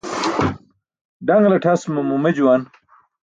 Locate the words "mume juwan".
2.09-2.61